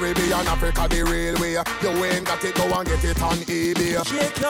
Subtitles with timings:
[0.00, 1.52] Caribbean, Africa, the real way.
[1.82, 4.02] You ain't got it, go and get it on eBay.
[4.06, 4.42] Shake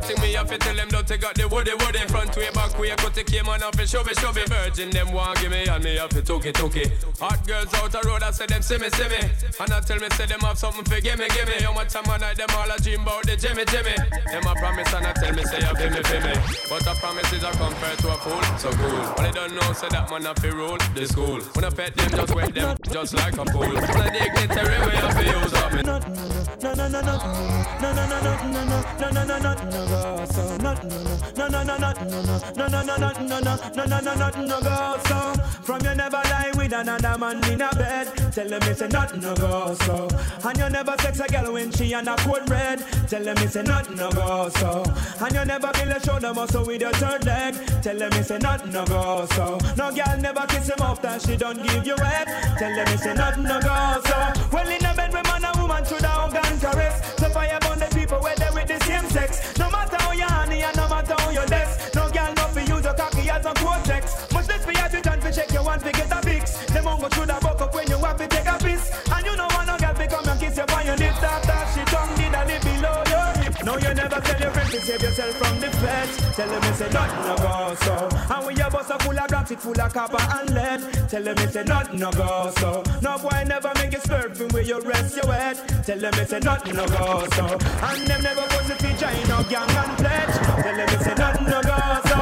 [0.00, 1.98] One thing me have to tell them, don't they got the woody woody.
[2.08, 4.40] Front way, back way, cut the came on off and show me, show me.
[4.48, 6.88] Virgin, them want give me, and me have to took it, took it.
[7.20, 9.20] Hot girls out the road, I say them see me, see me.
[9.60, 11.52] And I tell me, say them have something for gimme, gimme.
[11.60, 13.92] How much time I night, them all a dream about the Jimmy, Jimmy.
[14.32, 16.34] Them a promise, and I tell me, say you feel me, feel me.
[16.72, 19.04] But a promise is a compared to a fool, so cool.
[19.20, 21.44] But they don't know, say that man have to rule the school.
[21.52, 23.68] When I pet them, just wet them, just like a fool.
[23.68, 25.84] When I dignitary, we have to use up me.
[25.84, 29.38] No, no, no, no, no, no, no, no, no, no, no, no, no, no, no,
[29.38, 29.60] no, go so.
[29.60, 30.74] No, no, no, no, no, no, no, no, no, no, no, no,
[31.36, 31.80] no, no, no, no,
[32.56, 35.32] no, no, no nothing no no no no no nothing no go so.
[35.62, 38.06] From you never lie with another man in a bed.
[38.32, 40.08] Tell them it's a nothing no go so.
[40.44, 42.84] And you never sex a girl when she on a cold red.
[43.08, 44.84] Tell them it's a nothing no go so.
[45.20, 47.54] And you never feel a shoulder muscle with your third leg.
[47.82, 49.58] Tell them it's a nothing no go so.
[49.76, 52.26] No girl never kiss him that she don't give you head.
[52.58, 54.48] Tell them it's a nothing no go so.
[54.52, 57.16] Well in a bed with man and woman the hug and caress.
[57.18, 59.58] So fire burn the people where they the same sex.
[59.58, 61.92] No matter how you honey and no matter how you less.
[61.94, 64.32] No girl no fi use your cocky as a cortex.
[64.32, 66.66] Much less for you to turn fi check your one fi get a fix.
[66.66, 69.09] Them won't go through the buck up when you have to take a piss.
[74.80, 76.36] Friends save yourself from the feds.
[76.36, 78.34] Tell them it's a nothing no go so.
[78.34, 81.08] And when your bus a full of grams it full of copper and lead.
[81.08, 82.82] Tell them it's a nothing no go so.
[83.02, 85.56] No boy never make you from where you rest your head.
[85.84, 87.46] Tell them it's a nothing no go so.
[87.46, 90.34] And them never put the feature in no gang and pledge.
[90.62, 91.78] Tell them it's a nothing no go
[92.10, 92.18] so.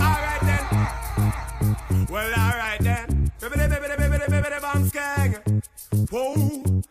[0.00, 2.06] Alright then.
[2.10, 3.32] Well, alright then.
[3.40, 5.36] Bibbidi bibbidi bibbidi bibbidi bum skang.
[6.10, 6.82] Whoa.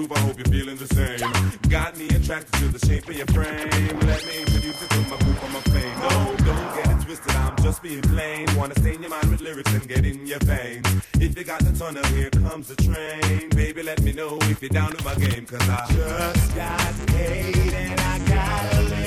[0.00, 1.20] groove, I hope you're feeling the same.
[1.68, 3.98] Got me attracted to the shape of your frame.
[4.00, 5.98] Let me introduce you to my group on my plane.
[6.00, 8.48] No, don't get it twisted, I'm just being plain.
[8.56, 10.86] Wanna stain your mind with lyrics and get in your veins.
[11.14, 13.48] If you got the tunnel, here comes the train.
[13.50, 17.56] Baby, let me know if you're down to my game, cause I just got paid
[17.56, 18.99] and I got a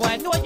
[0.00, 0.39] собой, ну,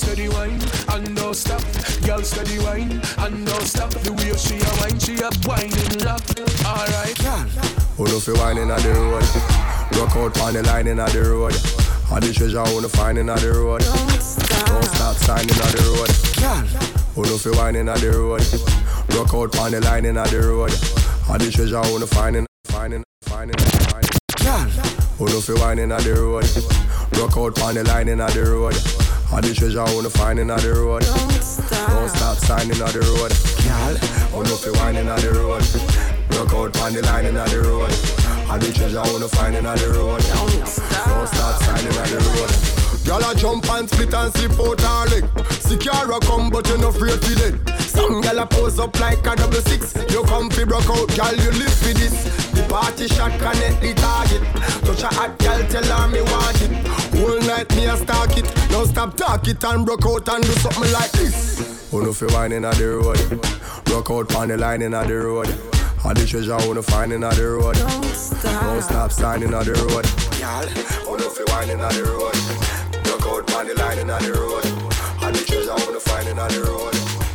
[0.00, 0.60] steady wine
[0.92, 1.60] and don't stop.
[2.06, 3.90] Girl steady wine and don't stop.
[3.90, 6.24] The way she a wine, she a whining lock.
[6.64, 7.44] Alright, girl.
[7.96, 9.28] Who know fi whining at the road?
[10.00, 11.52] Rock out on the line in at the road.
[12.10, 13.82] All the treasure wanna find in at the road.
[13.82, 16.12] Don't stop, don't stop signing at the road.
[16.40, 16.64] Girl.
[17.14, 18.40] Who know fi whining at the road?
[19.14, 20.72] Rock out on the line in at the road.
[21.28, 23.58] All the treasure wanna find in, finding, finding,
[23.92, 24.16] finding.
[24.40, 24.64] Girl.
[25.18, 26.48] Who know fi whining at the road?
[27.20, 29.09] Rock out on the line in at the road.
[29.32, 31.02] All the treasure I wanna find in on road.
[31.02, 33.30] Don't stop, Don't stop signing on the road.
[33.62, 33.94] Girl,
[34.34, 35.62] oh no, fi whining on the road.
[36.34, 37.94] Rock out on the line in on road.
[38.50, 40.18] All the treasure I wanna find in on road.
[40.18, 42.70] Don't stop, Don't stop signing on the road.
[43.06, 45.24] Y'all a jump and split and slip out her leg.
[45.62, 47.54] Secure come, but you no afraid to dead.
[47.78, 49.94] Some gal a pose up like a double six.
[50.10, 52.18] You come fi broke out, gal, you live for this.
[52.50, 54.42] The party shot connect the target.
[54.82, 56.89] Touch a hot gal, tell her me want it.
[57.12, 58.44] Whole night me a stalk it.
[58.70, 61.60] Now stop talk it and broke out and do something like this.
[61.92, 63.84] Know fi wine inna the road?
[63.84, 65.48] Broke out on the line inna the road.
[66.04, 67.76] All the treasure I wanna find inna the road.
[67.76, 70.06] Don't stop, Don't stop signing on the road.
[70.40, 73.04] Y'all, know fi wine inna the road?
[73.04, 74.64] Broke out on the line inna the road.
[75.22, 77.29] All the treasure I wanna find inna the road.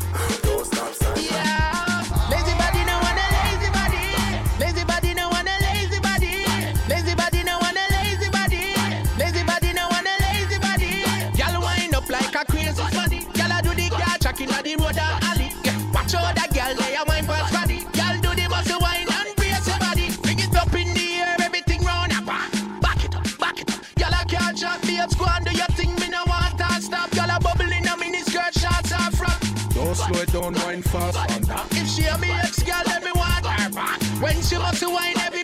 [34.46, 35.35] She must wine, every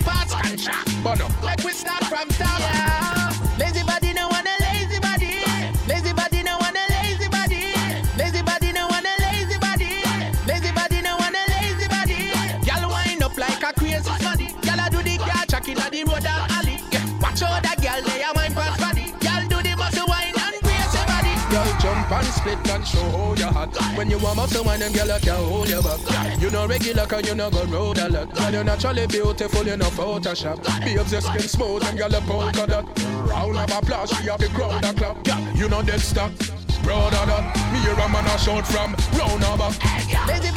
[22.42, 23.70] split and show how you hot.
[23.96, 26.42] When you warm up so when them girl can hold you back.
[26.42, 28.36] You know regular cause you know go road a lot.
[28.36, 30.64] Girl you're naturally beautiful you know Photoshop.
[30.84, 32.86] Babes your skin smooth and girl a polka dot.
[33.30, 36.32] Round of applause she have the crowd a clap you know dead stock.
[36.84, 40.52] Proud of that Me hear a man a shout from round of back Lazy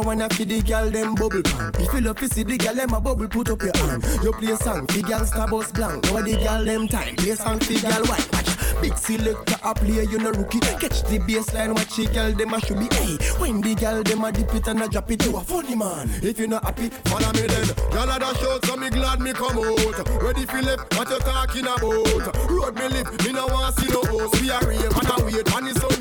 [0.00, 1.72] come so when I feed the girl them bubble pan.
[1.78, 4.04] If you love to see the girl them a bubble, put up your hand.
[4.22, 6.04] You play song, the girl star bus blank.
[6.04, 8.32] Now the girl them time, play song, the girl white.
[8.32, 10.60] Watch, big selector a play, you no rookie.
[10.60, 12.88] Catch the baseline, watch the girl them a should be.
[12.94, 15.74] Hey, when the girl them a dip it and a drop it, you a funny
[15.74, 16.10] man.
[16.22, 17.68] If you not happy, follow me then.
[17.90, 20.22] Girl a dash so me glad me come out.
[20.22, 22.50] Ready left, what you talking about?
[22.50, 24.40] Road me live, me no want see no host.
[24.40, 25.99] We a rave and a wait, and sun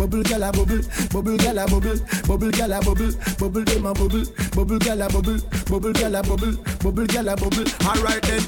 [0.00, 0.80] bubble, bubble, a bubble,
[1.12, 4.24] bubble, girl a bubble, bubble, girl a bubble, bubble, them a bubble,
[4.56, 5.38] bubble, girl a bubble,
[5.68, 7.64] bubble, girl a bubble, bubble, girl a bubble.
[7.84, 8.42] Alright then,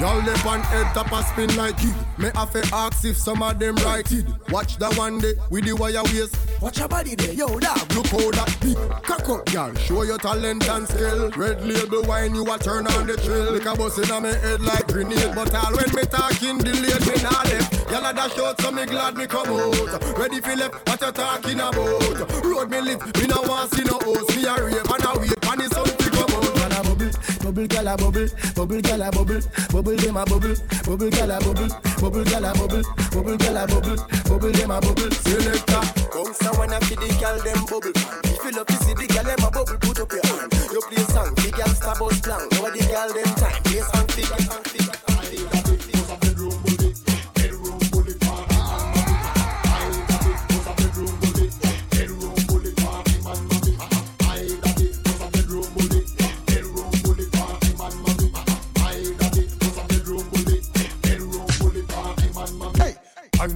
[0.00, 1.94] y'all left on head top a spin like it.
[2.18, 4.26] Me have to ask if some of them right it.
[4.50, 6.36] Watch that one day with the wire waist.
[6.60, 7.78] Watch your body there, yo dog.
[7.94, 9.74] Look how that big cock up, girl.
[9.74, 11.30] Show your talent and skill.
[11.30, 13.52] Red label wine, you a turn on the trail.
[13.52, 17.22] Like a bus in my head like grenade, but all when me talking delayed me
[17.22, 17.90] nah left.
[17.90, 20.18] Y'all a dash out, so me glad me come out.
[20.18, 22.44] Ready for left, what you talking about?
[22.44, 24.36] Road me live, me no want see no host.
[24.36, 26.48] Me a rave and a wait, and the sun to come out.
[26.58, 27.10] Gyal a bubble,
[27.48, 29.40] bubble, gyal a bubble, bubble, gyal a bubble,
[29.72, 30.54] bubble, dem a bubble,
[30.86, 31.68] bubble, gyal a bubble,
[31.98, 33.96] bubble, gyal a bubble, bubble, gyal a bubble,
[34.28, 35.10] bubble, dem a bubble.
[35.10, 37.90] Selector, come so when I feed the gyal them bubble.
[38.30, 40.54] If you love to see the gyal them a bubble, put up your hand.
[40.70, 42.52] You play song, the gyal star bus blank.
[42.52, 44.47] Now the gyal them time, play song, the song, the gyal.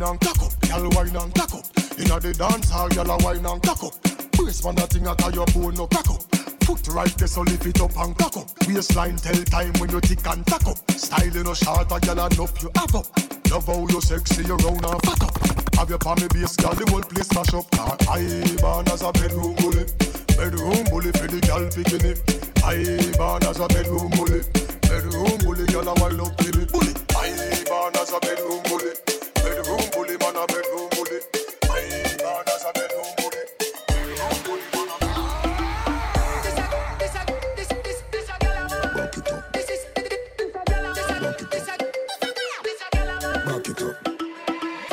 [0.02, 1.64] Wine and cock up, y'all wine and cock up.
[1.98, 3.94] Inna the dance hall, y'all a wine and cock up.
[4.32, 6.22] Brace man that thing at your bone no crack up.
[6.64, 8.48] Foot right there, so lift it up and cock up.
[8.66, 10.78] Waistline tell time when you tick and tack up.
[10.90, 13.06] Style in a short, a gyal and up you have up.
[13.50, 15.34] Love how you sexy, you round and fat up.
[15.76, 17.70] Have your palmy base, girl, the whole place smash up.
[17.70, 18.26] Car I
[18.60, 19.86] born as a bedroom bully,
[20.34, 22.18] bedroom bully for the girl picking it.
[22.64, 22.82] I
[23.18, 24.42] born as a bedroom bully,
[24.82, 26.94] bedroom bully, girl a wild up baby bully.
[27.14, 27.30] I
[27.70, 28.94] born as a bedroom bully,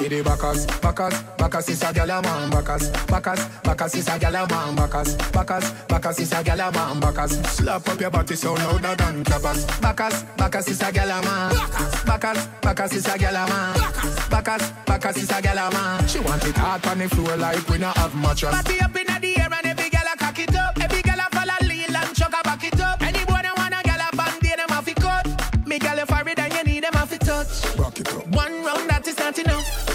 [0.09, 4.11] Get the backers, backers, backers is a gyal a man, backers, backers, backers is a
[4.17, 7.39] gyal a man, backers, backers, backers is a gyal a man, backers.
[7.47, 9.65] Slap up your body so louder than clappers.
[9.79, 14.71] Backers, backers is a gyal a man, backers, backers is a gyal a man, backers,
[14.85, 16.07] backers is a gyal a man.
[16.07, 18.51] She want it hard on the floor like we not have mattress.
[18.51, 20.77] Party up inna the air and every gyal a cock it up.
[20.81, 23.01] Every gyal a follow lean and chuck a back it up.
[23.03, 25.67] Any boy that wanna gyal a band, they them a fi cut.
[25.67, 28.27] Me gyal a cock it up.
[28.29, 29.88] One round that is not enough.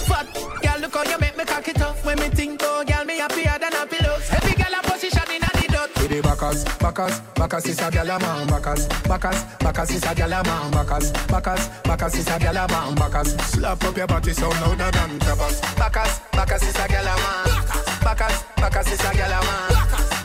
[1.65, 2.05] Cock it off.
[2.05, 4.33] When me think, oh, girl, me happier than happy looks.
[4.33, 5.91] Every girl a position in a the dot.
[5.97, 10.15] With the backers, backers, backers is a gal a man, backers, backers, backers is a
[10.15, 13.35] gal a man, backers, backers, backers is a gal a man, backers.
[13.47, 15.61] Slap up your body so louder than clappers.
[15.77, 19.71] Backers, backers is a gal a man, backers, backers is a gal a man,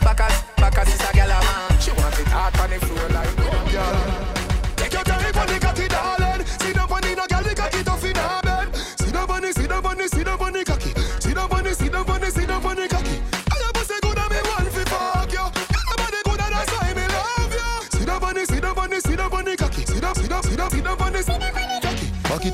[0.00, 0.49] backers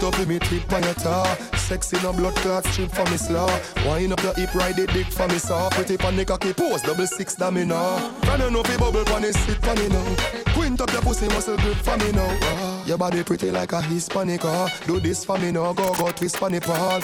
[0.06, 3.50] Up with me tip on your tar Sexy no blood clot strip for me slaw
[3.84, 6.80] Wine up your hip ride it dick for me saw Pretty pan the cocky pose
[6.82, 9.88] double six da me now Can you know fi bubble pan it sit for me
[9.88, 10.16] now.
[10.54, 12.38] Quint up your pussy muscle grip for me now.
[12.42, 14.72] Ah, Your body pretty like a Hispanic ah.
[14.86, 17.00] Do this for me now go go twist for the pal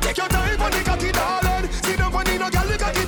[0.00, 1.70] Take your time on the cocky darling.
[1.70, 3.04] See down on the no girl the cocky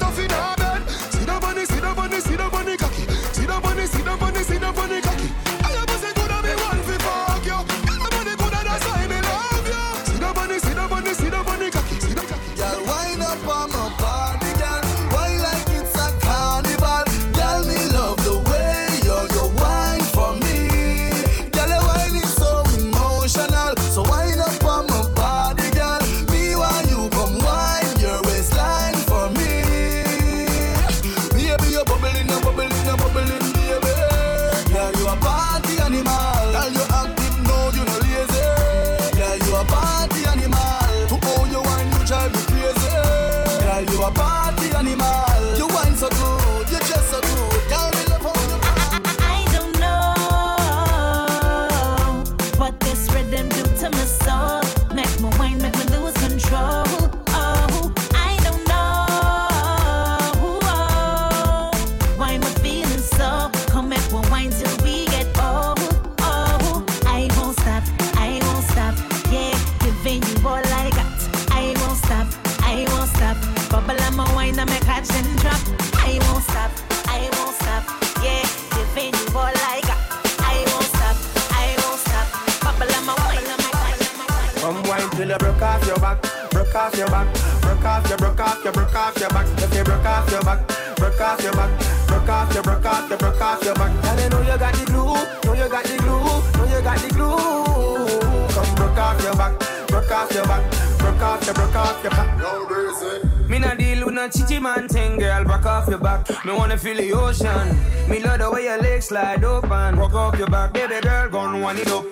[106.95, 107.77] feel the ocean.
[108.09, 109.97] Me love the way your legs slide open.
[109.97, 112.05] Walk off your back, baby girl, gon' wind it up.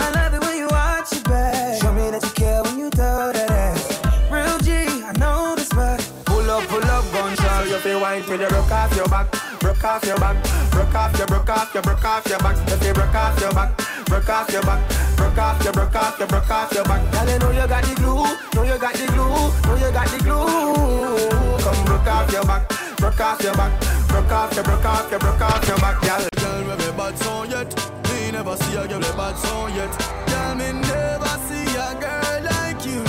[0.00, 1.80] I love the way you watch your back.
[1.80, 4.00] Show me that you care when you throw that ass.
[4.30, 4.72] Real G,
[5.04, 6.00] I know this back.
[6.24, 9.30] Pull up, pull up, gun shall you feel wine till you broke off your back.
[9.60, 10.36] Broke off your back,
[10.70, 12.56] broke off your, broke off your, broke off your back.
[12.84, 13.70] You broke off your back,
[14.06, 17.12] broke off your back, broke off your, broke off your, broke off your back.
[17.12, 19.28] Girl, you know you got the glue, know you got the glue,
[19.64, 21.58] know you got the glue.
[21.64, 22.68] Come broke off your back,
[23.04, 23.72] broke off your back,
[24.08, 26.26] broke off your, broke off your, broke off your back, girl.
[26.40, 27.68] Girl, we be bad song yet.
[28.08, 29.92] Me never see a girl with bad song yet.
[30.28, 33.04] Girl, me never see a girl like you.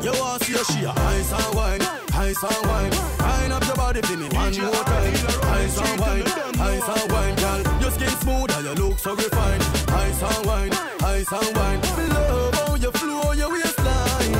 [0.00, 1.82] You want see a she a ice and wine,
[2.14, 2.92] ice and wine.
[3.20, 5.14] Wine up your body for me one more time.
[5.60, 6.28] Ice and wine,
[6.72, 7.60] ice and wine, girl.
[7.82, 9.62] Your skin smooth and you look so refined.
[9.92, 10.72] Ice and wine,
[11.04, 11.80] ice and wine.
[12.08, 14.32] Love how you flow your waistline.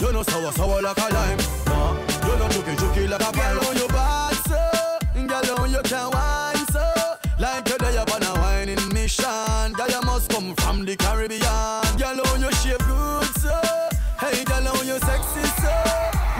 [0.00, 1.61] You know sour sour like a lime.
[2.52, 3.58] You know juky juky like a pine.
[3.58, 4.60] Girl, you bad so,
[5.26, 6.84] girl, how you can wine so.
[7.38, 9.72] Like you're there on a whining mission.
[9.72, 11.40] Girl, you must come from the Caribbean.
[11.40, 13.58] Girl, how you shape good so.
[14.20, 15.72] Hey, girl, how you sexy so.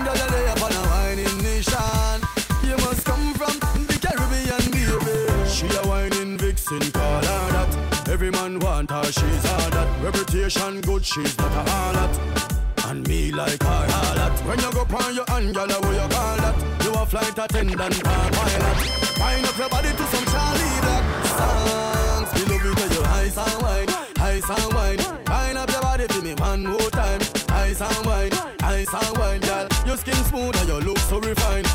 [0.04, 2.20] Girl, you're there on a whining mission.
[2.62, 5.48] You must come from the Caribbean, baby.
[5.48, 8.08] She a whining vixen, call her that.
[8.08, 9.88] Every man want her, she's all that.
[10.02, 12.31] Reputation good, she's not a harlot.
[13.42, 14.34] Like her harlot.
[14.46, 16.54] When you go on your hand, girl, what you call that?
[16.84, 18.78] You a flight attendant or pilot.
[19.18, 22.30] Wind up your body to some Charlie Black songs.
[22.38, 25.02] Me love it when you ice and wine, ice and wine.
[25.26, 27.20] Wind up your body for me one more time.
[27.66, 29.66] Ice and wine, ice and wine, girl.
[29.86, 31.66] Your skin smooth and your look so refined.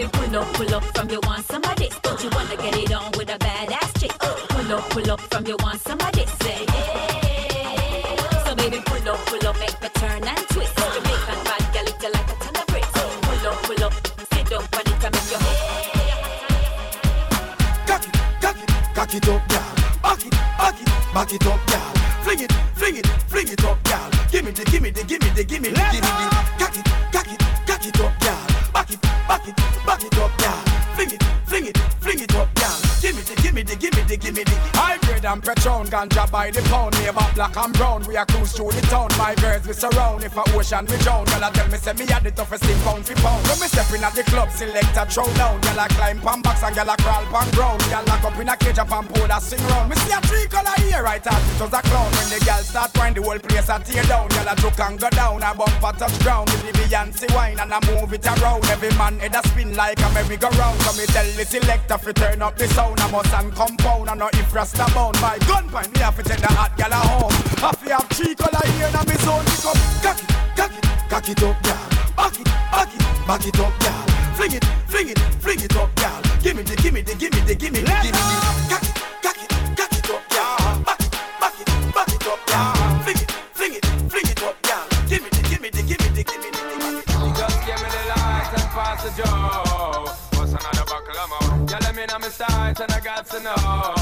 [0.00, 1.98] Baby, pull up, pull up from your want some of this.
[2.00, 4.12] Don't you wanna get it on with a badass chick?
[4.20, 6.30] Uh, pull up, pull up from your want some of this.
[6.42, 8.44] Say yeah.
[8.44, 10.76] So baby, pull up, pull up, make me turn and twist.
[10.76, 12.92] Jamaican bad girl, it like a ton of bricks.
[12.92, 13.92] Pull up, pull up,
[14.32, 15.40] sit down on it make your
[18.94, 19.66] Cock it up, girl.
[20.02, 21.69] Back it, back it, back it up,
[35.30, 36.94] and Patron, ganja by the pound.
[37.06, 39.08] About black and brown, we a cruise through the town.
[39.16, 41.24] My girls we surround, if a ocean we drown.
[41.26, 43.46] Girl a tell me say me had the toughest thing pound for pound.
[43.46, 45.60] When me stepping at the club, select a throw down.
[45.60, 47.80] Girl a climb pan box and girl a crawl pan ground.
[47.90, 49.90] Girl lock up in a cage up and pole a sing round.
[49.90, 52.10] Me see a tree color here, right as it was a clown.
[52.10, 54.26] When the girl start wine, the whole place a tear down.
[54.34, 56.50] Girl a joke and go down, a bumper touch ground.
[56.50, 58.66] With the Beyonce wine and I move it around.
[58.66, 60.80] Every man head a spin like a merry-go-round.
[60.82, 62.98] So me tell the selector fi turn up the sound.
[62.98, 64.10] I must and compound.
[64.10, 65.19] I know if rasta bound.
[65.20, 67.30] My gun point me have to take the hot gal home.
[67.60, 69.44] I fi have three color here in me zone.
[69.44, 71.88] Pick up, cock it, cock it, cock it up, girl.
[72.16, 74.04] Back it, back it, back it up, girl.
[74.40, 76.20] Fling it, fling it, fling it up, girl.
[76.40, 78.36] Give me the, give me the, give me the, give me the, give me the.
[78.72, 80.56] Cock it, cock it, cock it up, girl.
[80.88, 82.72] Back it, back it, back it up, girl.
[83.04, 84.88] Fling it, fling it, fling it up, girl.
[85.04, 86.64] Give me the, give me the, give me the, give me the.
[87.36, 90.08] Just give me the light and pass the joe.
[90.40, 91.68] What's another buckle of more?
[91.68, 93.99] Yeah, let me know my sights and I got to know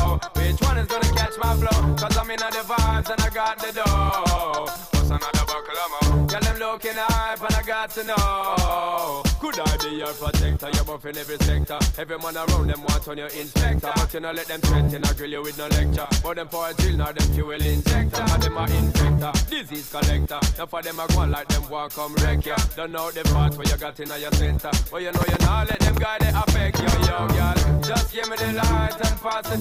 [3.49, 4.67] got the dough.
[4.93, 6.27] What's another buckle of more?
[6.31, 9.23] Yeah, them looking hype and I got to know.
[9.41, 10.71] Could I be your protector?
[10.75, 11.79] You're buff in every sector.
[11.97, 13.91] Every man around them want on your inspector.
[13.95, 16.07] But you know, let them threaten, I grill you with no lecture.
[16.23, 18.23] But them for a drill, now them fuel injector.
[18.23, 20.41] And them a infector, disease collector.
[20.59, 22.57] Now for them, I go like them walk come wreck ya.
[22.77, 24.71] Don't know the part where you got in your center.
[24.91, 27.81] But you know you not let them guy they affect you, yo, girl.
[27.81, 29.59] Just give me the light and pass the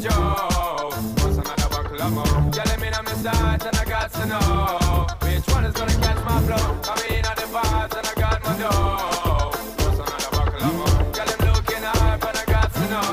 [1.38, 2.26] another more?
[2.54, 6.41] Yeah, let my sights and I got to know which one is gonna catch my
[6.41, 6.65] flow.
[6.84, 9.52] I mean, the vibes and I got my dough.
[11.15, 13.10] What's them looking hype and I got to know.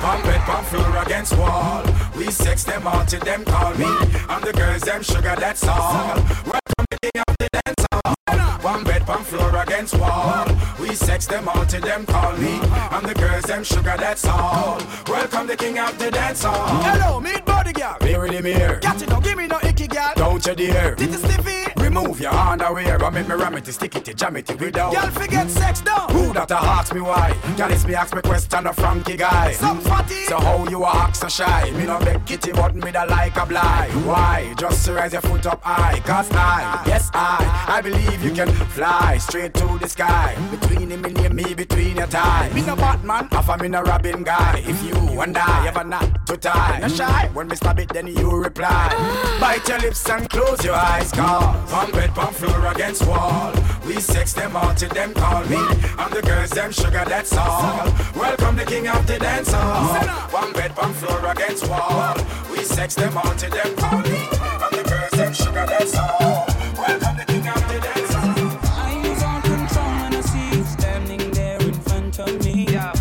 [0.00, 1.84] Pump it, pump floor against wall.
[2.16, 3.90] We sex them all till them call me.
[4.28, 6.16] And the girls them sugar, that's all.
[6.46, 8.14] Welcome of the dance hall.
[8.62, 10.49] One bed, one floor against wall.
[10.90, 12.58] We sex them all till them call me.
[12.90, 14.82] I'm the girls them sugar, that's all.
[15.06, 16.82] Welcome the king of the dance hall.
[16.82, 17.96] Hello, meet body girl.
[18.02, 18.80] Here the mirror.
[18.80, 20.12] Got it, don't give me no icky girl.
[20.40, 20.94] Don't you dare.
[20.94, 21.60] Titty stiffy.
[21.76, 24.92] Remove your hand underwear and make me ram it, stick it, jam it without.
[24.94, 26.08] Girl, forget sex down.
[26.10, 27.36] Who that a ask me why?
[27.56, 29.52] Girl, it's me ask me question a Frankie guy.
[29.52, 30.24] Some fatty.
[30.24, 31.70] So how you a act so shy?
[31.72, 33.92] Me no beg kitty, but me da like a blind.
[34.06, 34.54] Why?
[34.56, 35.98] Just raise your foot up high.
[36.00, 40.36] Cause I, yes I, I believe you can fly straight to the sky.
[40.50, 42.50] Between him and me, between your tie.
[42.54, 44.62] Me no Batman, half a me no Robin guy.
[44.64, 47.28] If you and I ever not to tie, no shy.
[47.34, 48.88] When me stab it, then you reply.
[49.40, 53.52] Bite your lips and close your eyes, cause one bed, one floor against wall.
[53.86, 55.56] We sex them all till them call me.
[55.98, 57.92] And the girls them sugar, that's all.
[58.14, 60.06] Welcome the king of the dance hall.
[60.30, 62.16] One bed, one floor against wall.
[62.50, 64.28] We sex them all till them call me.
[64.64, 66.46] And the girls them sugar, that's all.
[66.78, 68.58] Welcome the king of the dance hall.
[68.86, 72.66] I lose all control when I see you standing there in front of me.
[72.70, 72.92] Your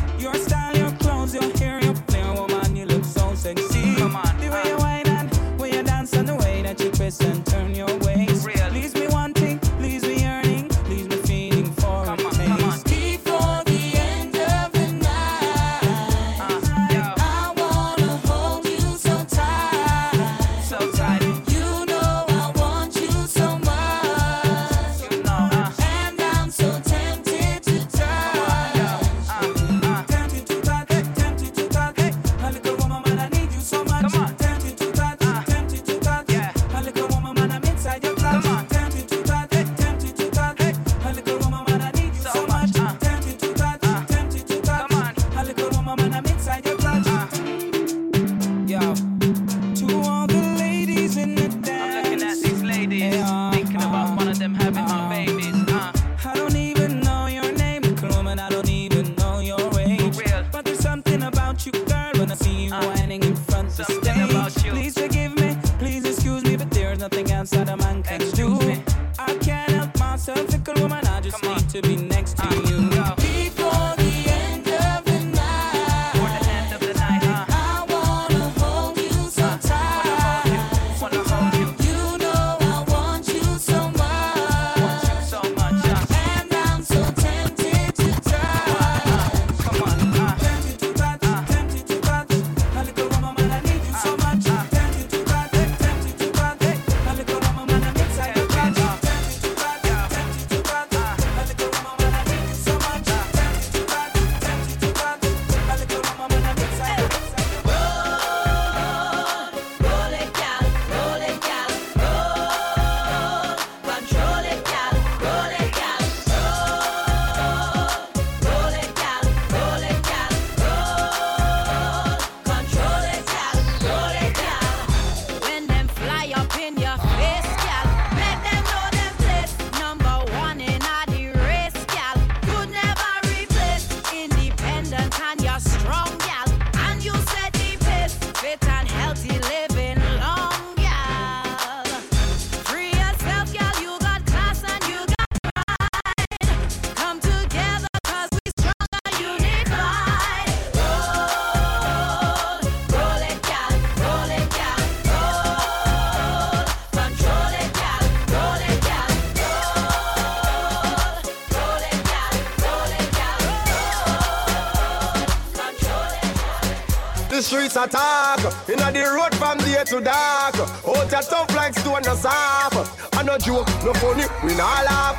[167.50, 168.38] streets attack,
[168.70, 170.54] inna the road from day to dark.
[170.86, 172.78] Out your tough like stone no soft.
[173.18, 175.18] I no joke, no funny, we not laugh.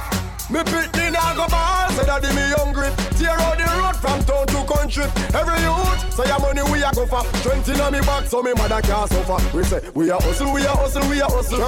[0.49, 2.91] Me pitney nah go ball, say that me hungry.
[3.19, 5.07] Tear out the road from town to country.
[5.35, 7.27] Every youth, say your money we a go for.
[7.43, 9.39] Twenty inna me back, so me mother can't suffer.
[9.51, 11.59] We say we a hustle, we a hustle, we a hustle.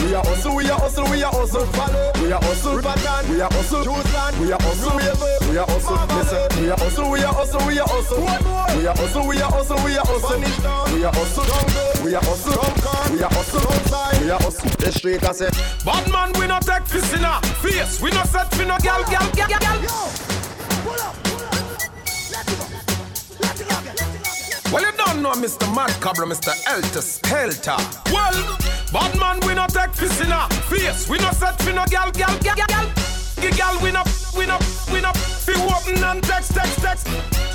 [0.00, 1.66] We a hustle, we a hustle, we a hustle.
[1.76, 2.76] Follow, we a hustle.
[2.76, 3.84] Riverton, we a hustle.
[3.84, 5.35] Choose land, we a hustle.
[5.56, 8.20] We a hustle, say we a hustle, we a hustle, we a hustle.
[8.76, 10.38] We a hustle, we a hustle, we a hustle.
[10.92, 13.10] We a hustle, we a hustle.
[13.10, 14.70] We a hustle we a hustle.
[14.76, 15.48] The street I say.
[15.82, 18.02] Bad man, we no take in a face.
[18.02, 19.80] We no set for no gal, gal, gal, gal.
[24.70, 25.74] Well, you don't know Mr.
[25.74, 26.52] Mad Cobra, Mr.
[26.68, 27.80] Elter Skelter.
[28.12, 28.58] Well,
[28.92, 31.08] bad man, we no take in a face.
[31.08, 32.95] We no set for no gal, gal, gal, gal,
[33.40, 33.52] gal.
[33.56, 34.02] Gal, we no,
[34.36, 34.58] we no,
[34.92, 35.12] we no.
[35.12, 37.06] Fi open and text, text, text.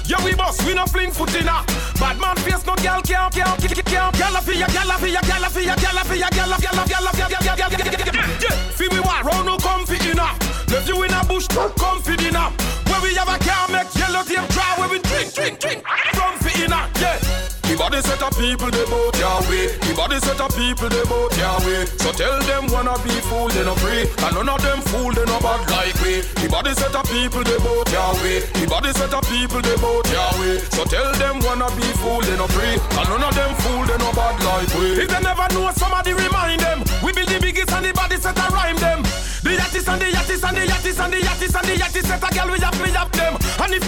[0.05, 1.45] Yeah, we boss, we no fling foot in.
[1.45, 4.17] Bad man face no gal, can't, can't, can't, can't.
[4.17, 6.79] Gal a fi ya, gal ya, gal ya, gal a fi ya, gal a, gal
[6.79, 8.29] a, gal a, gal a, gal a, gal gal gal.
[8.41, 10.27] Yeah, fi we war round no comfy in a.
[10.71, 12.49] Left you in a bush, comfy in a.
[12.89, 15.83] Where we have a car make yellow tape dry, where we drink, drink, drink.
[16.13, 17.50] Comfy in a, yeah.
[17.71, 19.71] The body set of people they your way.
[19.79, 21.87] The body set of people they your way.
[22.03, 25.23] So tell them wanna be fool they no free, and none of them fool they
[25.23, 26.19] no bad like we.
[26.19, 28.43] The body set of people they your way.
[28.59, 30.59] The body set of people they your way.
[30.75, 33.95] So tell them wanna be fool they no free, and none of them fool they
[34.03, 34.87] no bad like we.
[34.99, 36.83] If they never know somebody remind them.
[36.99, 38.99] We build the biggest and the body set a rhyme them.
[39.47, 42.19] The yattis and the yattis and the yattis and the yattis and the yattis set
[42.19, 43.39] a girl we have me up them.
[43.63, 43.83] And if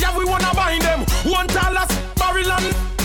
[0.00, 2.99] yeah we wanna bind them, one dollars barrel and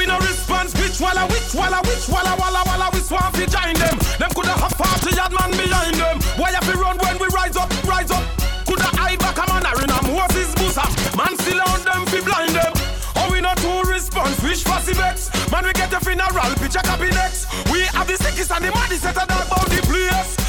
[0.00, 3.76] we no response, which walla, which walla, which walla, walla, walla, we swamp fi join
[3.76, 3.96] them.
[4.16, 6.16] Them coulda have party yard man behind them.
[6.40, 8.24] Why have we run when we rise up, rise up?
[8.64, 10.88] Coulda hide back a man a in a Moses bosom.
[11.20, 12.72] Man still on them fi blind them.
[13.20, 15.28] Oh we no two response, which fussy vex?
[15.52, 17.44] Man we get a funeral, picture copy next.
[17.68, 20.39] We have the sickest and the maddest set a dog about the place.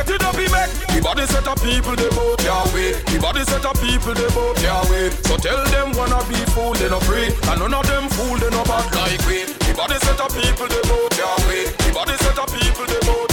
[0.00, 0.70] Get it up in back.
[0.88, 2.40] The body set of people they both
[2.72, 2.96] way.
[3.04, 4.56] The body set of people they both
[4.88, 5.10] way.
[5.28, 8.48] So tell them wanna be fool they no free, and none of them fool they
[8.48, 9.44] no bad like we.
[9.44, 11.12] The body set of people they both
[11.44, 11.68] way.
[11.84, 13.29] The body set of people they both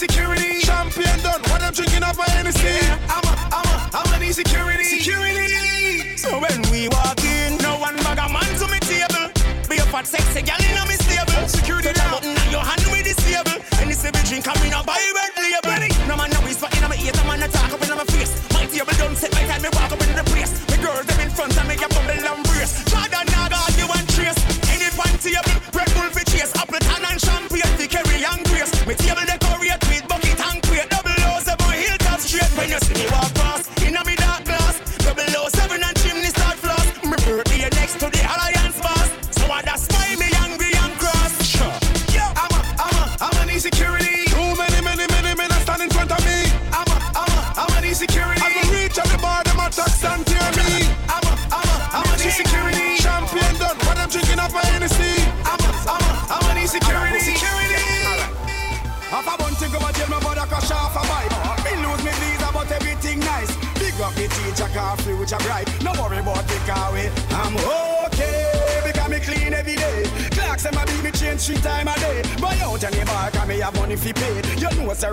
[0.00, 0.60] a, insecurity.
[0.60, 1.40] Champion done.
[1.50, 2.78] What I'm drinking up my Hennessy.
[3.08, 4.84] I'm a, I'm a, I'm an insecurity.
[4.84, 6.16] Security.
[6.16, 9.30] So when we walk in, no one bag a man to me table.
[9.68, 11.48] Be a fat sexy gal in a me stable.
[11.48, 13.60] Security now button and your hand with disable.
[13.80, 15.19] And this every drink I'm in a buy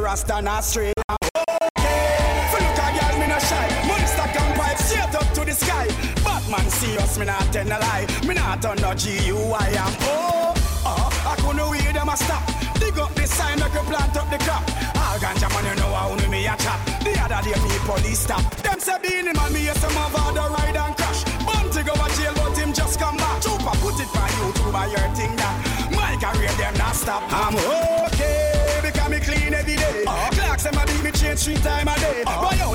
[0.08, 0.94] rasta not straight.
[1.12, 1.44] Okay.
[2.50, 3.68] For look a girl, me no shy.
[3.88, 5.88] Money stack and pipe straight up to the sky.
[6.24, 8.08] Batman see us, me not tell a lie.
[8.26, 10.56] Me not on no G-U-I am oh.
[10.88, 12.44] Uh, I couldn't wait them a stop.
[12.80, 14.64] Dig up the sign, make you plant up the crop.
[14.96, 16.80] All ganja man, you know how me a chop.
[17.04, 18.44] The other day me police stop.
[18.64, 21.22] Them say Beenie Man, me yes, some of the ride and crash.
[21.44, 23.42] Bounty go a jail, but him just come back.
[23.44, 25.56] Chupa put it for YouTube, I your thing that.
[25.92, 27.24] My career, them not stop.
[27.28, 27.87] I'm okay,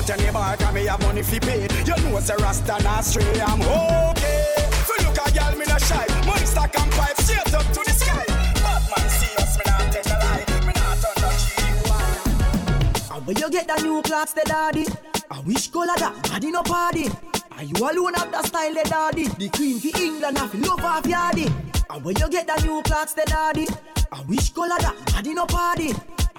[0.03, 1.67] out any bar, cause me have money fi pay.
[1.85, 3.23] You know it's a rasta not stray.
[3.41, 4.55] I'm okay.
[4.87, 6.05] Fi look a girl, me no shy.
[6.25, 8.25] Money stack and pipe straight up to the sky.
[8.27, 10.45] Batman see us, me not tell a lie.
[10.65, 13.15] Me not turn no G-U-I.
[13.15, 14.85] And where you get the new Clarks, the daddy?
[15.31, 17.09] I wish color that body no party.
[17.51, 19.27] Are you alone have the style, the daddy?
[19.27, 21.51] The queen for England, have love of yardy.
[21.89, 23.67] And where you get the new Clarks, the daddy?
[24.11, 25.93] I wish color that body no party.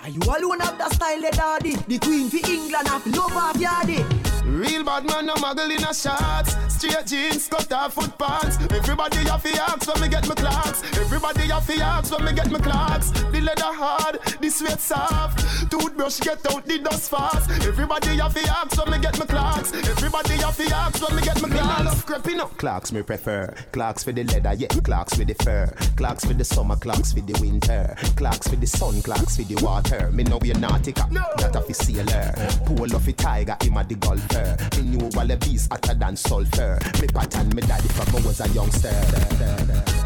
[0.04, 1.76] Are you alone have the style, the daddy?
[1.76, 4.23] The queen for England, have love of yardy.
[4.44, 6.56] Real bad man, no muggle in a shots.
[6.68, 8.58] Straight jeans, cut off foot pants.
[8.70, 10.82] Everybody have to ask when me get my Clarks.
[10.98, 13.10] Everybody have to ask when me get my Clarks.
[13.10, 15.70] The leather hard, the sweat soft.
[15.70, 17.50] Toothbrush get out the dust fast.
[17.66, 19.72] Everybody have to ask when me get my Clarks.
[19.72, 21.78] Everybody have to ask when me get my Clarks.
[21.78, 22.56] Me love creeping up.
[22.58, 23.54] Clarks me prefer.
[23.72, 24.68] Clarks for the leather, yeah.
[24.68, 25.72] Clarks for the fur.
[25.96, 27.96] Clarks for the summer, Clarks for the winter.
[28.16, 30.10] Clarks for the sun, Clarks for the water.
[30.12, 32.34] Me know we're nautica, that of a sailor.
[32.66, 34.33] Pull off a tiger, him a the golfer.
[34.76, 36.78] Me knew all the beast hotter than sulfur.
[37.00, 38.90] Me pattern me daddy from I was a youngster.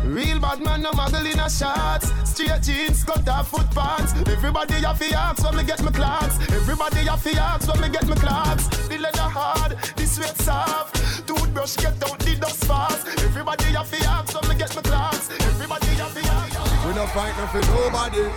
[0.04, 2.12] Real bad man, no muggle in a shots.
[2.28, 4.12] Straight jeans, cut off foot pants.
[4.28, 6.38] Everybody have to ask when me get my Clarks.
[6.52, 8.66] Everybody have to ask when me get my Clarks.
[8.88, 10.96] The leather hard, the sweat soft.
[11.26, 13.06] Toothbrush get out the dust fast.
[13.24, 15.30] Everybody have to ask when me get my Clarks.
[15.30, 16.57] Everybody have to ask.
[16.88, 18.30] We don't fight nothing nobody,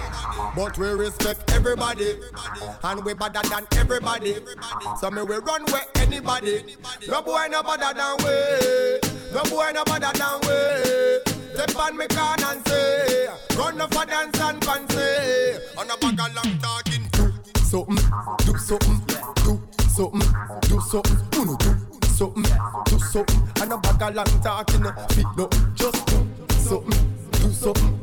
[0.54, 2.20] but we respect everybody,
[2.84, 4.36] and we better than everybody.
[5.00, 6.76] So me we run with anybody.
[7.08, 9.00] No boy no better than we.
[9.34, 11.32] No boy no better than we.
[11.54, 14.98] Step on me can and say, run off a dance and fancy.
[15.78, 17.08] On a bag of long talking.
[17.14, 17.32] Do
[17.64, 17.96] something,
[18.46, 19.02] do something,
[19.46, 20.28] do something,
[20.64, 21.18] do something.
[21.40, 21.72] Uno do
[22.04, 22.44] something,
[22.86, 23.42] do something.
[23.62, 24.84] And a bag of long talking.
[25.16, 26.28] Fit no, just do
[26.60, 28.01] something, do something,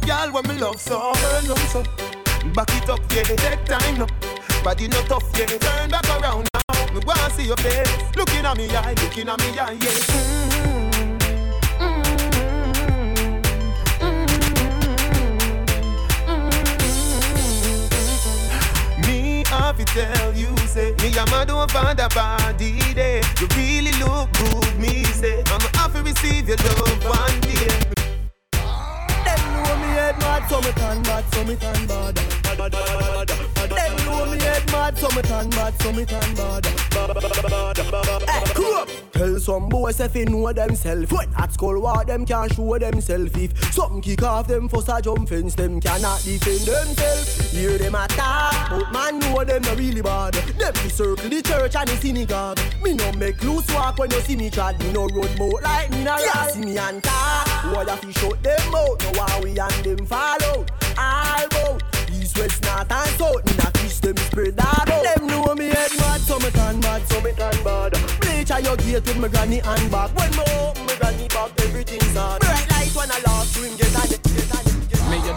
[0.00, 1.12] girl when me love so.
[1.14, 1.82] Turn on so,
[2.54, 3.22] back it up, yeah.
[3.22, 4.06] Take time no,
[4.62, 5.46] body no tough, yeah.
[5.46, 6.94] Turn back around now.
[6.94, 11.08] Me wanna see your face, looking at me eye, looking at me eye, yeah.
[19.06, 23.22] Me have to tell you, say, me a man don't find a body day.
[23.40, 25.42] You really look good, me say.
[25.46, 27.97] I'm have to receive your love one day.
[30.48, 32.14] So me turn bad, so me turn bad.
[33.68, 36.66] Them know me head mad, so me turn bad, so me turn bad.
[36.66, 38.88] Hey, come up.
[39.12, 41.12] Tell some boys if they know themself.
[41.12, 43.36] When at school, what them can't show themself.
[43.36, 47.50] If something kick off them for a jump fence, them cannot defend themselves.
[47.52, 50.34] Hear them attack, but man know them not really bad.
[50.34, 52.58] Them be circle the church and the synagogue.
[52.82, 54.78] Me no make loose walk when you see me trad.
[54.80, 56.50] Me no road boat like me no ride.
[56.52, 57.47] See me and talk.
[57.64, 59.02] Why you fi shut them out?
[59.02, 60.64] No why we and them follow.
[60.96, 61.82] All bout
[62.12, 63.44] east, west, north and south.
[63.46, 65.04] Me not fish them spread that out.
[65.04, 67.92] Them know me head mad, so me turn bad, so me turn bad.
[68.20, 70.10] Bleach at your gate with my granny and back.
[70.16, 72.40] When me open my granny back, everything's hard.
[72.40, 74.08] Bright light when I lost swing, get on it, get on it.
[74.08, 74.17] Me a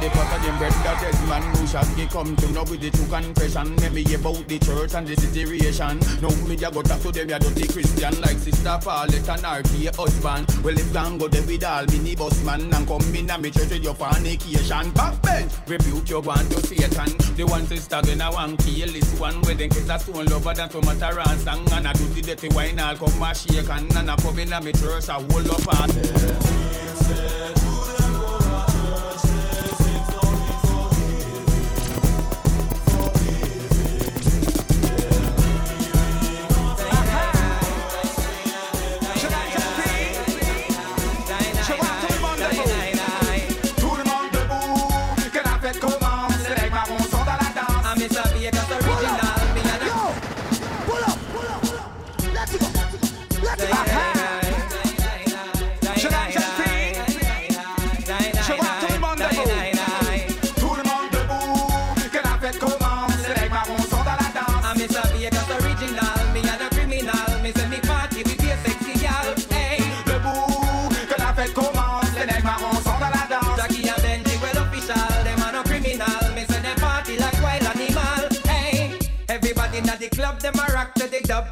[0.01, 2.81] the what of them bread that is man who shall get come to know with
[2.81, 3.75] the true confession.
[3.77, 6.01] Let me about the church and the situation.
[6.21, 9.93] No me ya go talk to them, ya dirty Christian like sister Paulette and RP
[9.95, 10.49] husband.
[10.65, 13.51] Well if gang go there with all mini bus man and come in and me
[13.51, 14.89] church with your fornication.
[14.97, 17.13] Backbench, rebuke your one to Satan.
[17.37, 20.69] The one sister gonna one kill this one where them kids a stone lover than
[20.69, 24.09] tomato and song and I do the dirty wine all come a shake and and
[24.09, 26.90] I come in and me church a hold up party.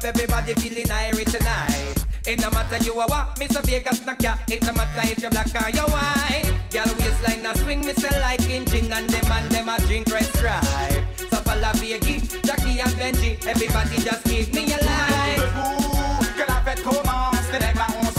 [0.00, 0.14] Dub.
[0.14, 2.04] Everybody feeling irie tonight.
[2.26, 3.62] It no matter you a what, Mr.
[3.64, 4.36] Vegas knock ya.
[4.48, 6.52] It no matter if you black or you white.
[6.70, 10.24] Girl waistline a swing, me say like engine, and them and them a drink red
[10.36, 11.02] stripe.
[11.16, 13.46] So follow Vegas, Jackie and Benji.
[13.46, 15.40] Everybody just give me a line.
[16.36, 17.30] Que la fête commence.
[17.52, 18.09] Les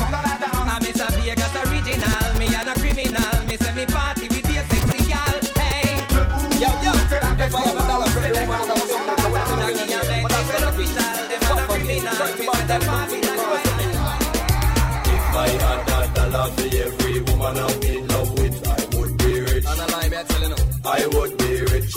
[21.02, 21.96] I would be rich.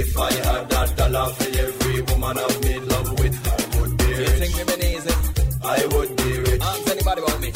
[0.00, 4.04] If I had that dollar for every woman I've made love with, I would be
[4.04, 4.28] rich.
[4.40, 5.14] think me been easy?
[5.62, 6.62] I would be rich.
[6.62, 7.52] Ask anybody about me.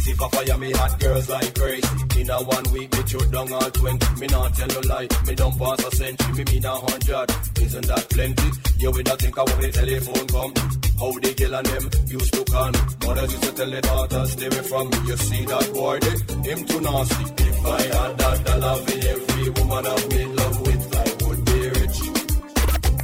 [0.00, 2.01] See if I fire me hot girls like crazy.
[2.22, 4.20] In a one week, me shoot down all 20.
[4.20, 6.34] Me not tell you lie, me don't pass a century.
[6.34, 7.28] Me mean a hundred.
[7.60, 8.48] Isn't that plenty?
[8.78, 10.54] You would not think I want the telephone come.
[11.02, 12.72] How the girl and them used to con.
[13.02, 14.98] Mothers used to tell their daughters, stay away from me.
[15.08, 16.16] You see that boy, they,
[16.46, 17.24] him too nasty.
[17.42, 21.58] If I had that dollar for every woman I'm in love with, I would be
[21.74, 21.98] rich.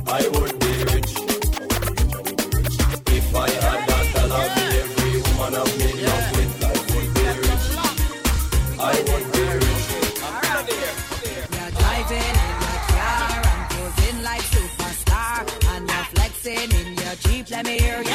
[0.07, 1.13] I would be rich.
[3.19, 5.88] If I had that dollar for every woman I'm in
[8.81, 9.85] I would be rich.
[11.53, 15.39] You're driving in your car posing like superstar,
[15.75, 17.15] and you're flexing in your.
[17.51, 18.08] Let me hear your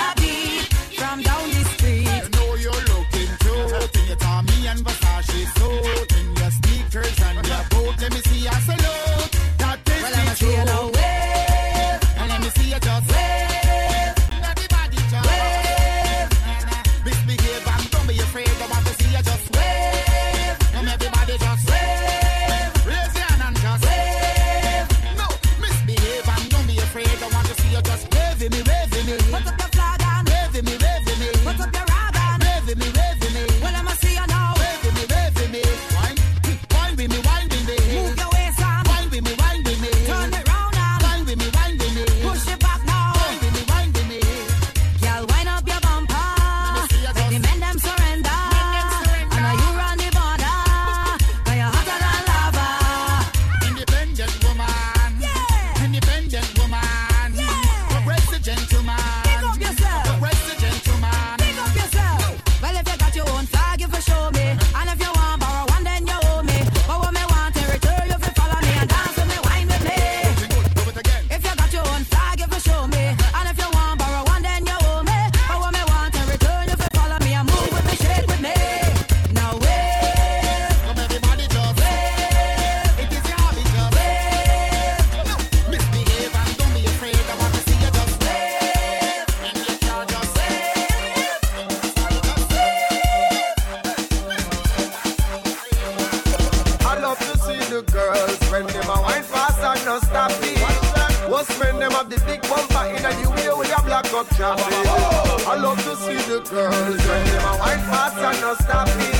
[107.33, 109.13] them a wine fast and no stop it.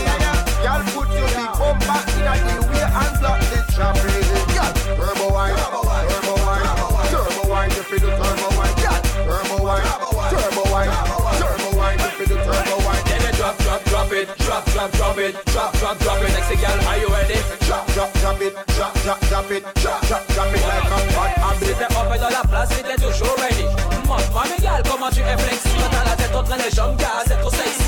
[0.61, 4.25] Y'all put your big bumper in the way and block the traffic.
[4.53, 6.63] Y'all turbo wine, turbo wine,
[7.09, 8.75] turbo wine, you feel the turbo wine.
[8.85, 9.85] Y'all turbo wine,
[10.29, 10.91] turbo wine,
[11.41, 13.03] turbo wine, you feel the turbo wine.
[13.09, 16.31] Then you drop, drop, drop it, drop, drop, drop it, drop, drop, drop it.
[16.37, 17.33] Next girl, are you ready?
[18.43, 21.65] it, drop, drop, drop it, drop, drop, drop it like a hot habit.
[21.65, 23.65] C'était up et dans la place, c'était toujours ready.
[24.07, 25.69] Montre-moi mes gars, comment tu es flexi.
[25.91, 27.82] Dans la tête, entre les jambes, gars, c'est trop sexy.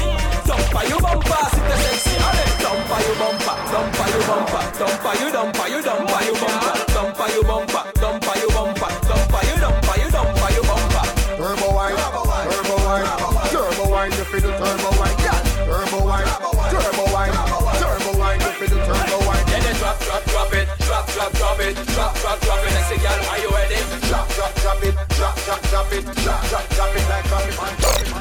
[0.76, 2.20] Dumpa you bumpa, si t'es sexy.
[2.20, 7.26] Allez, dumpa you bumpa, dumpa you bumpa, dumpa you dumpa you dumpa you bumpa, dumpa
[7.32, 11.02] you bumpa, dumpa you bumpa, dumpa you dumpa you dumpa you bumpa.
[11.40, 13.08] Turbo wine, turbo wine,
[13.56, 15.40] turbo wine, you feel the turbo wine, yeah.
[15.64, 16.28] Turbo wine,
[16.68, 17.32] turbo wine,
[17.80, 19.46] turbo wine, you feel the turbo wine.
[19.48, 22.76] Then drop, drop, drop it, drop, drop, drop it, drop, drop, drop it.
[22.76, 23.80] Let's girl, are you ready?
[24.12, 27.40] Drop, drop, drop it, drop, drop, drop it, drop, drop, drop it like a
[27.80, 28.15] Pull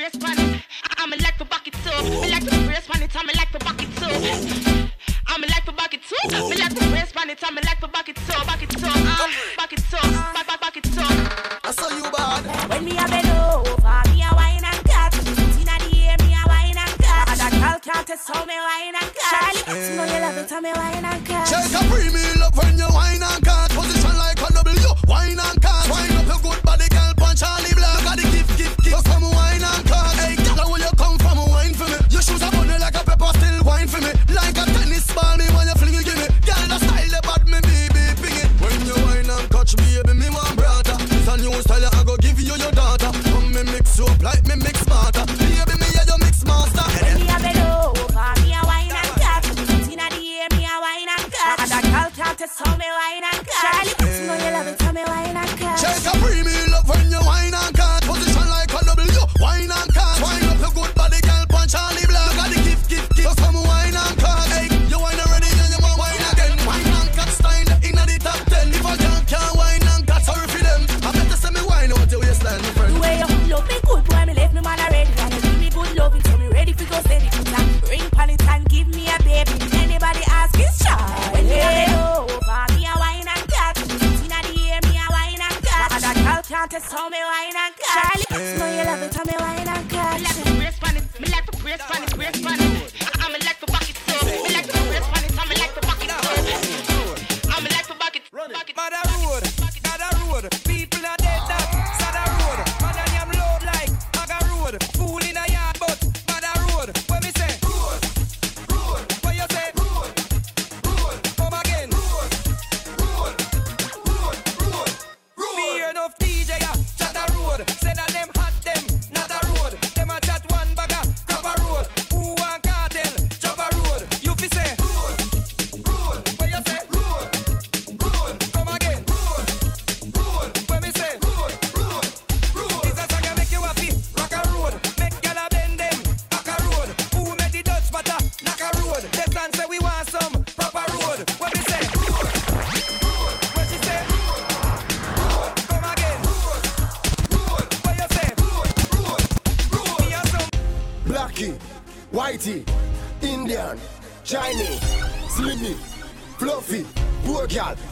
[0.00, 0.62] brace pan it, brace pan it.
[0.96, 2.20] I'm like to back it too.
[2.20, 4.08] Me like to brace pan it, I'm like to back it too.
[5.28, 6.48] I'm like to back it too.
[6.48, 8.86] Me like to brace pan it, I'm like to back it too, back it too,
[8.88, 9.28] uh,
[9.58, 11.04] back it too, back back back it too.
[11.04, 12.70] I saw you bad.
[12.70, 15.12] When me a bend over, me a wine and cut.
[15.60, 17.28] Inna the air, me a wine and cut.
[17.28, 19.52] And that girl can't test how me wine and cut.
[19.52, 21.44] Charlie, you know you love it, how me wine and cut.
[21.44, 23.68] Shake a premium love when you wine and cut.
[23.68, 25.59] Position like a W, wine and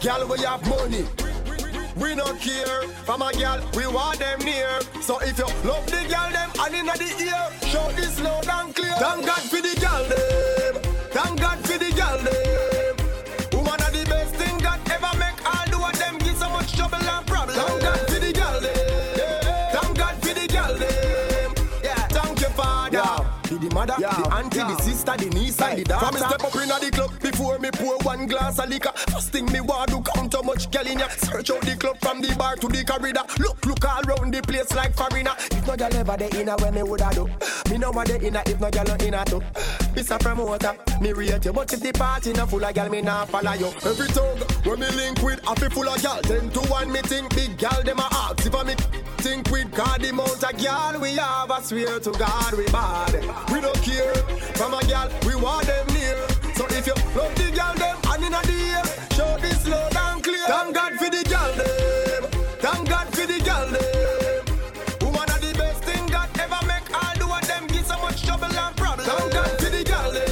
[0.01, 1.05] gal we have money.
[1.97, 4.81] We don't care from a gal, we want them near.
[5.01, 8.75] So if you love the gal them and inna the ear, shout this loud and
[8.75, 8.93] clear.
[8.95, 10.83] Thank God for the gal them.
[11.11, 12.97] Thank God for the gal them.
[13.53, 15.39] Woman are the best thing God ever make.
[15.45, 17.57] All do of them give so much trouble and problem.
[17.57, 19.73] Thank God for the gal them.
[19.73, 21.55] Thank God for the gal them.
[21.83, 23.25] Yeah, thank you father.
[23.49, 26.07] The mother, the auntie, the sister, the niece, and the daughter.
[26.07, 28.93] From me step up inna the club before me pour one glass of liquor.
[29.39, 31.07] Thing me want do count how much girl in ya.
[31.11, 33.23] Search out the club from the bar to the corridor.
[33.39, 35.31] Look, look all round the place like foreigner.
[35.53, 37.31] If no girl ever dey inna where me woulda do.
[37.71, 39.41] Me no want dey inna if no girl inna too.
[39.95, 43.01] It's a promoter, me rate you, but if the party no full of girl, me
[43.01, 43.67] nah follow you.
[43.87, 47.33] Every tongue when me link with a full of girl, ten to one me think
[47.37, 48.45] big girl them a ask.
[48.45, 48.75] If I me
[49.19, 53.15] think with God the amount of girl we have, I swear to God we bad.
[53.53, 54.15] We don't care
[54.59, 56.27] from a girl, we want them near.
[56.59, 58.83] So if you love the girl them and inna the ear,
[59.15, 60.45] show this loud and clear.
[60.45, 62.31] Thank God for the girl them.
[62.59, 64.45] Thank God for the girl them.
[65.07, 66.83] Woman are the best thing God ever make.
[66.93, 69.07] All do of them give so much trouble and problem.
[69.07, 70.27] Thank God for the girl them.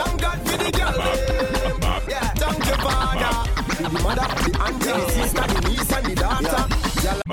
[0.00, 2.08] Thank God for the girl them.
[2.08, 3.34] Yeah, thank you father.
[3.84, 6.77] The mother, the auntie, the sister, the niece and the daughter.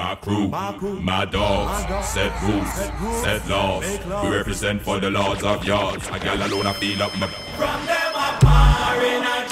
[0.06, 0.47] My crew,
[1.01, 2.72] my, dogs, set rules,
[3.24, 3.84] set laws.
[4.24, 6.08] We represent for the laws of yards.
[6.12, 7.26] A gal alone, I feel up my.
[7.26, 9.44] From them a party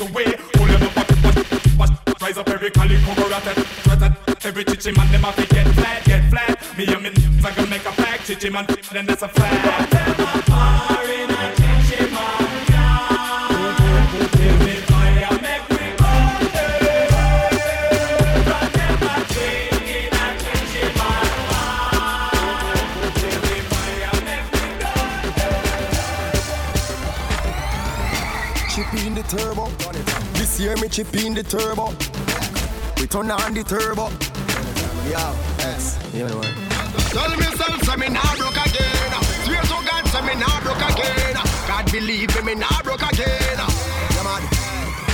[0.00, 1.36] it away, pull them up, watch,
[1.78, 2.20] watch.
[2.20, 6.04] Rise up every cali, cover rat rat Every chichi man, them a fi get flat,
[6.04, 6.58] get flat.
[6.76, 7.10] Me and me
[7.44, 10.99] I gonna make a pack, chichi man, then that's a flat.
[30.60, 31.88] This year me chip in the turbo.
[33.00, 34.12] We turn on the turbo.
[35.08, 35.96] Yeah, yes.
[36.12, 36.52] You know what?
[37.16, 39.10] Tell myself, say me nah broke again.
[39.48, 41.32] Swear to God, say me nah broke again.
[41.64, 43.56] God believe me, me nah broke again.
[43.56, 44.44] Yeah, man.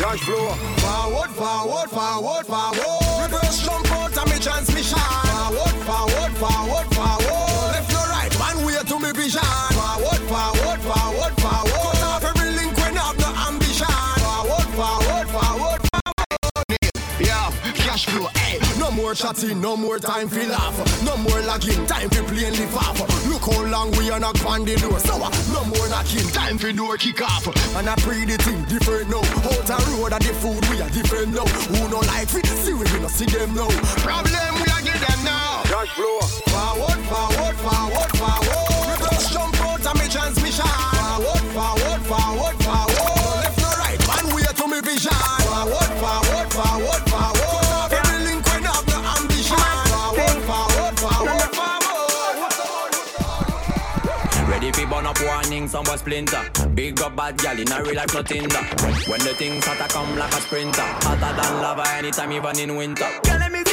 [0.02, 0.50] Cash flow.
[0.82, 3.30] Forward, forward, forward, forward.
[3.30, 4.98] Reverse jump out of me transmission.
[4.98, 7.70] Forward, forward, forward, forward.
[7.70, 9.46] Left no right, one way to me vision.
[9.78, 11.35] Forward, forward, forward, forward.
[17.96, 18.58] Cash flow, hey.
[18.78, 20.76] No more chatting, no more time for laugh.
[21.04, 22.98] No more lagging, time for playing live off.
[23.28, 24.98] Look how long we are knock on the door.
[25.00, 27.46] So, uh, no more knocking, time for door kick off.
[27.76, 29.24] And I pray the thing different now.
[29.48, 31.46] Out a road and the food we are different now.
[31.72, 33.68] Who no like it, see we we no see them now.
[34.04, 35.62] Problem we are get them now.
[35.64, 36.20] Cash flow.
[36.52, 38.92] Forward, forward, forward, forward.
[38.92, 40.68] Reverse jump out of me transmission.
[40.68, 43.40] Forward, forward, forward, forward.
[43.40, 45.16] Left no right, one way to me vision.
[45.48, 46.25] Forward, forward,
[55.76, 56.68] up some was splinter.
[56.74, 59.06] Big up bad gal in a real life, nothing that.
[59.08, 63.08] When the things to come like a sprinter, hotter than lava anytime, even in winter.
[63.24, 63.65] Girl, let me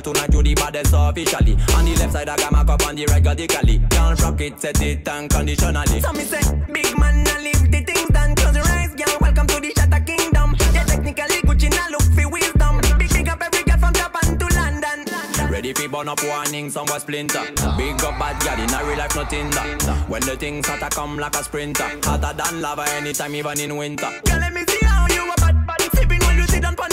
[0.00, 1.52] girl tonight you the baddest officially.
[1.74, 3.80] On the left side I got my cup on the right radically.
[3.90, 6.00] Can't rock it, set it unconditionally.
[6.00, 6.40] So me say,
[6.72, 8.34] big man, now leave the things done.
[8.34, 9.16] Close your eyes, girl.
[9.20, 10.54] Welcome to the Shatter Kingdom.
[10.72, 12.80] Yeah, technically Gucci now look for wisdom.
[12.98, 15.50] Big big up every girl from Japan to London.
[15.50, 17.44] Ready fi burn up warning, some was splinter.
[17.76, 20.08] Big up bad gal in a real life, nothing that.
[20.08, 23.76] When the things start to come like a sprinter, hotter than lava anytime, even in
[23.76, 24.10] winter.
[24.24, 25.82] Girl, let me see how you a bad, bad.
[25.94, 26.92] Sipping when you sit down pon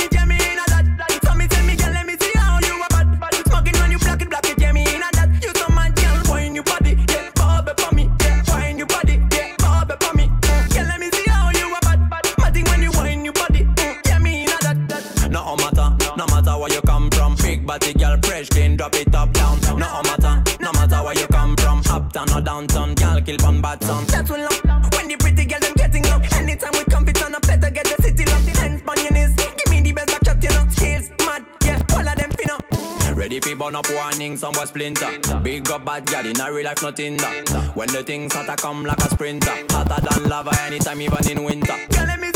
[18.46, 19.60] fresh clean, drop it up down.
[19.62, 21.82] No matter, no matter where you come from.
[21.90, 24.08] Uptown or downtown, girl kill one bad sound.
[24.08, 26.24] That's when love, when the pretty girl them getting love.
[26.34, 28.46] Anytime we come, fit on a better get the city love.
[28.46, 30.66] The hands on your knees, give me the best back shot, you know.
[30.70, 33.16] Skills, mad, yeah, all of them finna.
[33.16, 35.10] Ready fi burn up warning, some was splinter.
[35.42, 37.72] Big up bad gal in a real life, nothing that.
[37.76, 41.44] When the things start to come like a sprinter, hotter than lava anytime, even in
[41.44, 41.76] winter.
[41.90, 42.32] Girl, let me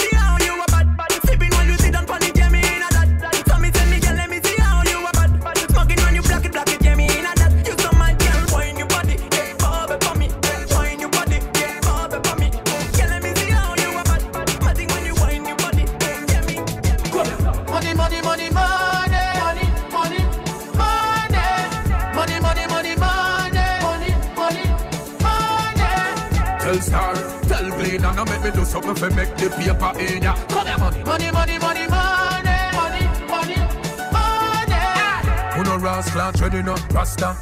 [29.02, 30.36] me for make the paper in ya.
[30.48, 31.04] Come here, money.
[31.04, 33.58] Money, money, money, money, money, money,
[34.12, 35.56] money.
[35.56, 37.36] Who no rascal, treading up rasta.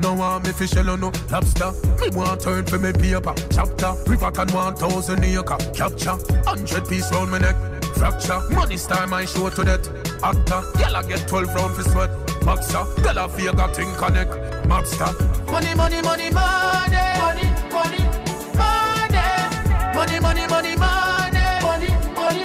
[0.00, 1.72] No one me fish no no lobster.
[2.00, 3.94] Me want turn for me paper chapter.
[4.06, 6.18] River can one thousand acre capture.
[6.44, 7.56] Hundred piece round my neck
[7.94, 8.40] fracture.
[8.50, 9.86] Money star my show to that
[10.22, 10.62] actor.
[10.78, 12.10] Girl I get twelve round for sweat.
[12.44, 14.32] Boxer, girl I fear got thing connect.
[14.66, 15.14] Mobster.
[15.46, 17.53] Money, money, money, money, money,
[20.24, 22.44] money, money, money, money, money, money,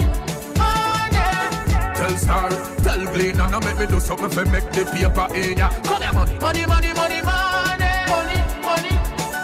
[0.60, 1.96] money, money.
[1.96, 2.50] Tell Star,
[2.84, 5.68] tell Glenn, and I make me do something for make the paper in ya.
[5.88, 6.34] Come here, money.
[6.38, 8.92] Money, money, money, money, money, money,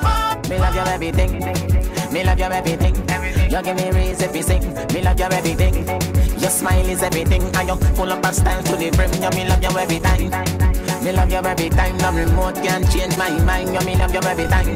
[0.04, 0.48] money.
[0.48, 1.32] Me love your everything.
[2.12, 2.94] Me love your everything.
[3.50, 4.64] You give me reason to sing.
[4.92, 5.74] Me love your everything.
[6.38, 7.42] Your smile is everything.
[7.56, 9.12] And you full of style to the brim.
[9.22, 10.85] You me love you every time.
[11.06, 13.72] Me love you every time, no remote can change my mind.
[13.72, 14.66] You me love you every time.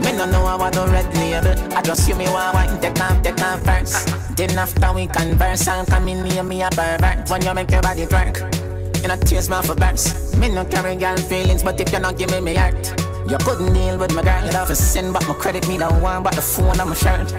[0.00, 1.76] Me no know how I do red label.
[1.76, 4.36] I just you me want wine, take off, take off first.
[4.38, 7.28] Then after we converse, I'm coming near me a pervert.
[7.28, 8.40] When you make your body twerk,
[9.02, 10.38] you know tears my for burst.
[10.38, 12.72] Me no carry girl feelings, but if you not give me me heart.
[13.28, 16.00] You couldn't deal with my girl, you'd have a sin, but my credit me don't
[16.00, 17.34] want, but the phone on my shirt.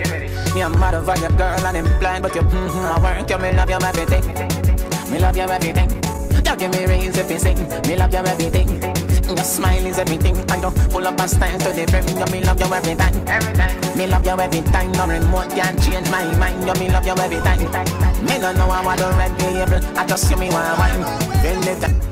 [0.54, 3.30] Me a mother of your girl, and I'm blind, but you mm-hmm, I work.
[3.32, 5.12] You me love you everything.
[5.12, 6.07] Me love you everything.
[6.48, 7.58] You give me raise everything,
[7.90, 8.82] me love you everything.
[9.28, 10.38] Your smile is everything.
[10.50, 12.08] I don't pull up a style to the brim.
[12.08, 13.98] You me love you every time.
[13.98, 14.94] Me love you every time.
[14.94, 16.66] No remote can change my mind.
[16.66, 17.60] You me love you every time.
[18.26, 20.00] Me don't know how I do red label.
[20.00, 21.04] I just give me one wine.
[21.42, 22.07] Feel it.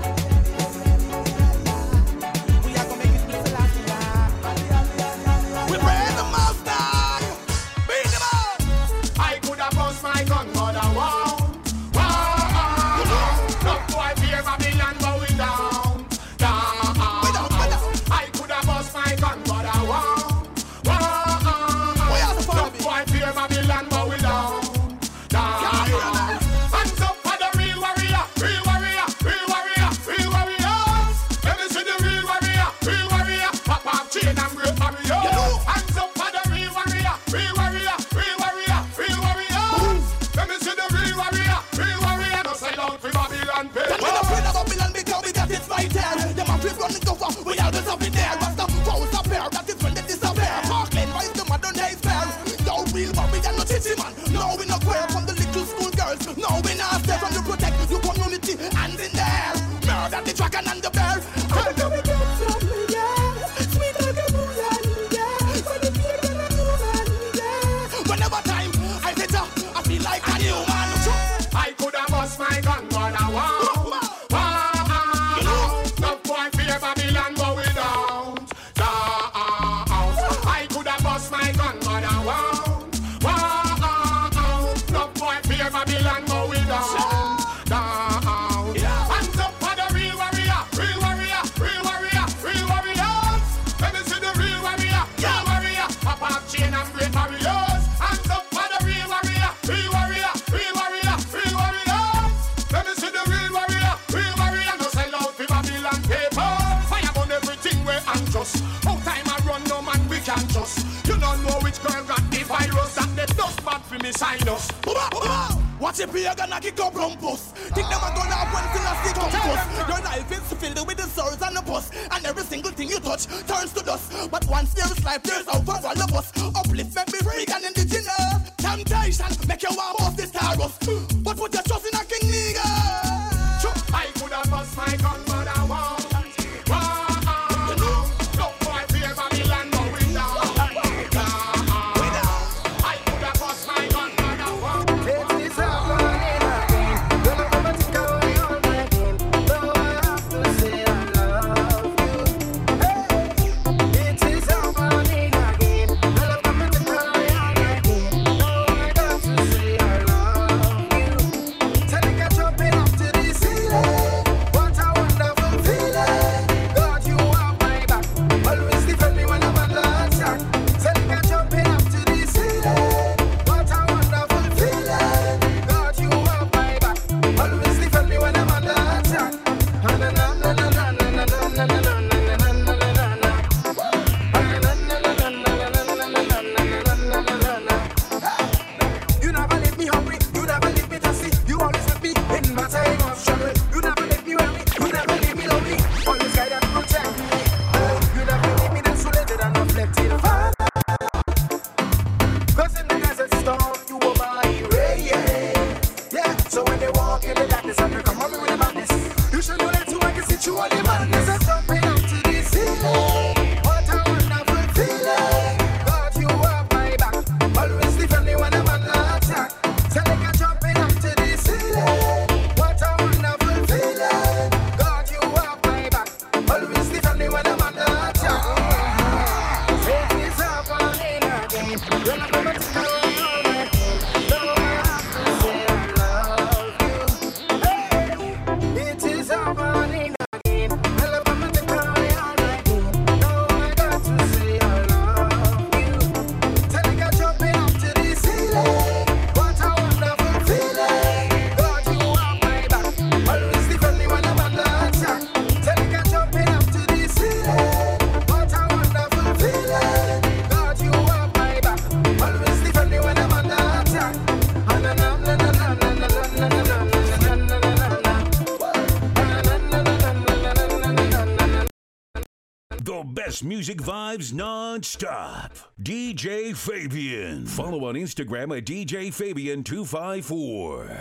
[273.45, 275.51] Music vibes non-stop.
[275.81, 277.45] DJ Fabian.
[277.45, 280.94] Follow on Instagram at DJ Fabian254.